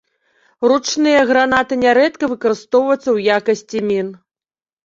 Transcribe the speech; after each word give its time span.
Ручныя 0.71 1.19
гранаты 1.33 1.73
нярэдка 1.83 2.31
выкарыстоўваюцца 2.33 3.05
ў 3.15 3.37
якасці 3.37 3.79
мін. 3.93 4.07